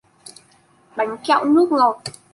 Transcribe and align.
Bánh 0.95 1.17
kẹo 1.23 1.45
nước 1.45 1.71
ngọt 1.71 2.01